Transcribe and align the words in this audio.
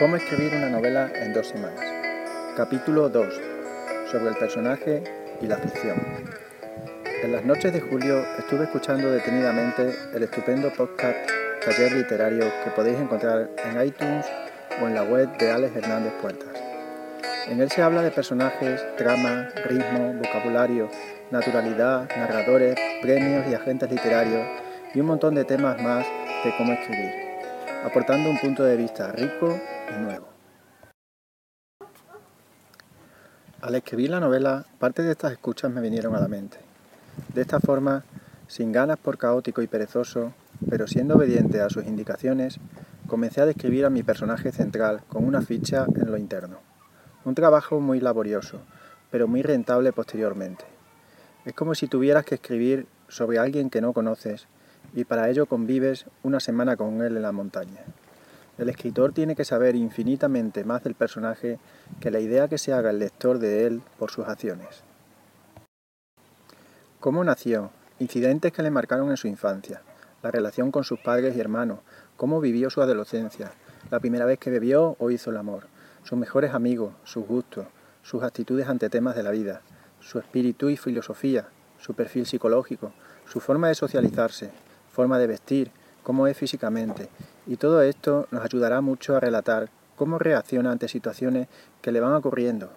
Cómo 0.00 0.16
escribir 0.16 0.54
una 0.54 0.70
novela 0.70 1.12
en 1.14 1.34
dos 1.34 1.48
semanas. 1.48 1.84
Capítulo 2.56 3.10
2. 3.10 3.34
Sobre 4.10 4.30
el 4.30 4.36
personaje 4.36 5.02
y 5.42 5.46
la 5.46 5.58
ficción. 5.58 6.00
En 7.22 7.32
las 7.32 7.44
noches 7.44 7.70
de 7.70 7.82
julio 7.82 8.24
estuve 8.38 8.64
escuchando 8.64 9.10
detenidamente 9.10 9.94
el 10.14 10.22
estupendo 10.22 10.72
podcast 10.72 11.18
Taller 11.62 11.92
Literario 11.92 12.46
que 12.64 12.70
podéis 12.70 12.98
encontrar 12.98 13.50
en 13.62 13.86
iTunes 13.86 14.24
o 14.82 14.88
en 14.88 14.94
la 14.94 15.02
web 15.02 15.36
de 15.36 15.50
Alex 15.50 15.76
Hernández 15.76 16.14
Puertas. 16.22 16.48
En 17.48 17.60
él 17.60 17.70
se 17.70 17.82
habla 17.82 18.00
de 18.00 18.10
personajes, 18.10 18.82
trama, 18.96 19.50
ritmo, 19.66 20.14
vocabulario, 20.14 20.88
naturalidad, 21.30 22.08
narradores, 22.16 22.74
premios 23.02 23.46
y 23.50 23.54
agentes 23.54 23.90
literarios 23.90 24.48
y 24.94 25.00
un 25.00 25.08
montón 25.08 25.34
de 25.34 25.44
temas 25.44 25.78
más 25.82 26.06
de 26.42 26.56
cómo 26.56 26.72
escribir, 26.72 27.29
aportando 27.84 28.28
un 28.28 28.38
punto 28.38 28.62
de 28.62 28.76
vista 28.76 29.10
rico 29.12 29.58
y 29.88 30.00
nuevo. 30.00 30.28
Al 33.62 33.74
escribir 33.74 34.10
la 34.10 34.20
novela, 34.20 34.66
parte 34.78 35.02
de 35.02 35.12
estas 35.12 35.32
escuchas 35.32 35.70
me 35.70 35.80
vinieron 35.80 36.14
a 36.14 36.20
la 36.20 36.28
mente. 36.28 36.58
De 37.34 37.40
esta 37.40 37.60
forma, 37.60 38.04
sin 38.48 38.72
ganas 38.72 38.98
por 38.98 39.18
caótico 39.18 39.62
y 39.62 39.66
perezoso, 39.66 40.32
pero 40.68 40.86
siendo 40.86 41.16
obediente 41.16 41.60
a 41.60 41.70
sus 41.70 41.86
indicaciones, 41.86 42.58
comencé 43.06 43.40
a 43.40 43.46
describir 43.46 43.84
a 43.86 43.90
mi 43.90 44.02
personaje 44.02 44.52
central 44.52 45.02
con 45.08 45.24
una 45.24 45.42
ficha 45.42 45.86
en 45.94 46.10
lo 46.10 46.18
interno. 46.18 46.58
Un 47.24 47.34
trabajo 47.34 47.80
muy 47.80 48.00
laborioso, 48.00 48.60
pero 49.10 49.26
muy 49.26 49.42
rentable 49.42 49.92
posteriormente. 49.92 50.64
Es 51.44 51.54
como 51.54 51.74
si 51.74 51.86
tuvieras 51.86 52.24
que 52.24 52.36
escribir 52.36 52.86
sobre 53.08 53.38
alguien 53.38 53.70
que 53.70 53.80
no 53.80 53.92
conoces 53.92 54.46
y 54.94 55.04
para 55.04 55.28
ello 55.28 55.46
convives 55.46 56.06
una 56.22 56.40
semana 56.40 56.76
con 56.76 57.02
él 57.02 57.16
en 57.16 57.22
la 57.22 57.32
montaña. 57.32 57.84
El 58.58 58.68
escritor 58.68 59.12
tiene 59.12 59.36
que 59.36 59.44
saber 59.44 59.74
infinitamente 59.74 60.64
más 60.64 60.84
del 60.84 60.94
personaje 60.94 61.58
que 62.00 62.10
la 62.10 62.20
idea 62.20 62.48
que 62.48 62.58
se 62.58 62.72
haga 62.72 62.90
el 62.90 62.98
lector 62.98 63.38
de 63.38 63.66
él 63.66 63.82
por 63.98 64.10
sus 64.10 64.26
acciones. 64.26 64.82
¿Cómo 66.98 67.24
nació? 67.24 67.70
Incidentes 67.98 68.52
que 68.52 68.62
le 68.62 68.70
marcaron 68.70 69.10
en 69.10 69.16
su 69.16 69.28
infancia, 69.28 69.80
la 70.22 70.30
relación 70.30 70.70
con 70.70 70.84
sus 70.84 71.00
padres 71.00 71.36
y 71.36 71.40
hermanos, 71.40 71.78
cómo 72.16 72.40
vivió 72.40 72.68
su 72.68 72.82
adolescencia, 72.82 73.52
la 73.90 74.00
primera 74.00 74.26
vez 74.26 74.38
que 74.38 74.50
bebió 74.50 74.96
o 74.98 75.10
hizo 75.10 75.30
el 75.30 75.38
amor, 75.38 75.68
sus 76.02 76.18
mejores 76.18 76.52
amigos, 76.52 76.92
sus 77.04 77.26
gustos, 77.26 77.66
sus 78.02 78.22
actitudes 78.22 78.68
ante 78.68 78.90
temas 78.90 79.16
de 79.16 79.22
la 79.22 79.30
vida, 79.30 79.62
su 80.00 80.18
espíritu 80.18 80.68
y 80.68 80.76
filosofía, 80.76 81.48
su 81.78 81.94
perfil 81.94 82.26
psicológico, 82.26 82.92
su 83.26 83.40
forma 83.40 83.68
de 83.68 83.74
socializarse, 83.74 84.50
forma 84.90 85.18
de 85.18 85.26
vestir, 85.26 85.70
cómo 86.02 86.26
es 86.26 86.36
físicamente. 86.36 87.08
Y 87.46 87.56
todo 87.56 87.82
esto 87.82 88.26
nos 88.30 88.44
ayudará 88.44 88.80
mucho 88.80 89.16
a 89.16 89.20
relatar 89.20 89.70
cómo 89.96 90.18
reacciona 90.18 90.72
ante 90.72 90.88
situaciones 90.88 91.48
que 91.82 91.92
le 91.92 92.00
van 92.00 92.14
ocurriendo, 92.14 92.70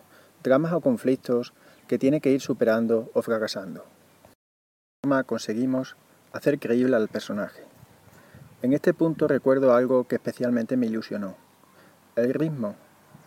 dramas 0.44 0.73
o 0.73 0.81
conflictos 0.81 1.53
que 1.88 1.97
tiene 1.97 2.22
que 2.22 2.31
ir 2.31 2.41
superando 2.41 3.09
o 3.14 3.22
fracasando. 3.22 3.81
De 3.81 5.08
forma 5.08 5.23
conseguimos 5.23 5.95
hacer 6.31 6.59
creíble 6.59 6.95
al 6.95 7.08
personaje. 7.08 7.64
En 8.61 8.73
este 8.73 8.94
punto 8.94 9.28
recuerdo 9.28 9.73
algo 9.73 10.06
que 10.08 10.16
especialmente 10.16 10.78
me 10.78 10.88
ilusionó. 10.88 11.36
El 12.16 12.34
ritmo 12.34 12.75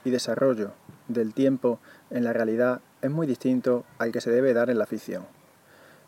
y 0.05 0.11
desarrollo 0.11 0.73
del 1.09 1.35
tiempo 1.35 1.79
en 2.11 2.25
la 2.25 2.33
realidad 2.33 2.81
es 3.03 3.11
muy 3.11 3.27
distinto 3.27 3.85
al 3.99 4.13
que 4.13 4.21
se 4.21 4.31
debe 4.31 4.55
dar 4.55 4.71
en 4.71 4.79
la 4.79 4.87
ficción. 4.87 5.27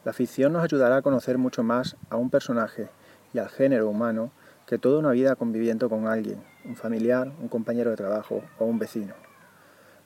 La 0.09 0.15
ficción 0.15 0.55
nos 0.55 0.65
ayudará 0.65 0.97
a 0.97 1.03
conocer 1.03 1.37
mucho 1.37 1.63
más 1.63 1.99
a 2.09 2.17
un 2.17 2.31
personaje 2.31 2.89
y 3.35 3.41
al 3.41 3.51
género 3.51 3.91
humano 3.91 4.31
que 4.65 4.79
toda 4.79 5.01
una 5.01 5.11
vida 5.11 5.37
conviviendo 5.37 5.91
con 5.91 6.07
alguien, 6.07 6.43
un 6.65 6.77
familiar, 6.77 7.31
un 7.43 7.49
compañero 7.49 7.91
de 7.91 7.97
trabajo 7.97 8.43
o 8.59 8.65
un 8.65 8.79
vecino. 8.79 9.13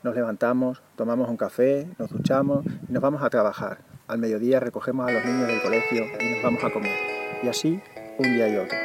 Nos 0.02 0.16
levantamos, 0.16 0.82
tomamos 0.96 1.28
un 1.28 1.36
café, 1.36 1.86
nos 2.00 2.10
duchamos 2.10 2.66
y 2.88 2.92
nos 2.92 3.00
vamos 3.00 3.22
a 3.22 3.30
trabajar. 3.30 3.78
Al 4.08 4.18
mediodía 4.18 4.58
recogemos 4.58 5.08
a 5.08 5.12
los 5.12 5.24
niños 5.24 5.46
del 5.46 5.62
colegio 5.62 6.02
y 6.18 6.34
nos 6.34 6.42
vamos 6.42 6.64
a 6.64 6.72
comer. 6.72 6.98
Y 7.44 7.46
así, 7.46 7.80
un 8.18 8.24
día 8.24 8.48
y 8.48 8.56
otro. 8.56 8.76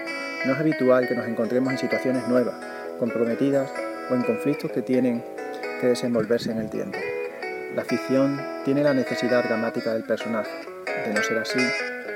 No 0.45 0.53
es 0.53 0.59
habitual 0.59 1.07
que 1.07 1.15
nos 1.15 1.25
encontremos 1.25 1.73
en 1.73 1.79
situaciones 1.79 2.27
nuevas, 2.27 2.63
comprometidas 2.99 3.73
o 4.11 4.13
en 4.13 4.21
conflictos 4.21 4.69
que 4.69 4.83
tienen 4.83 5.25
que 5.81 5.87
desenvolverse 5.87 6.51
en 6.51 6.59
el 6.59 6.69
tiempo. 6.69 6.99
La 7.75 7.83
ficción 7.83 8.39
tiene 8.65 8.83
la 8.83 8.93
necesidad 8.93 9.43
dramática 9.43 9.95
del 9.95 10.03
personaje, 10.03 10.76
de 11.05 11.13
no 11.13 11.23
ser 11.23 11.37
así, 11.37 11.59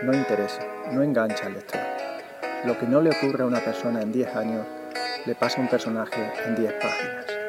no 0.04 0.14
interesa, 0.14 0.62
no 0.92 1.04
engancha 1.04 1.46
al 1.46 1.54
lector. 1.54 1.82
Lo 2.66 2.78
que 2.78 2.86
no 2.86 3.02
le 3.02 3.12
ocurre 3.12 3.44
a 3.44 3.48
una 3.48 3.60
persona 3.60 4.02
en 4.02 4.12
10 4.12 4.36
años, 4.36 4.68
le 5.26 5.36
pasa 5.36 5.60
a 5.60 5.62
un 5.62 5.70
personaje 5.70 6.32
en 6.46 6.56
10 6.56 6.74
páginas. 6.74 7.41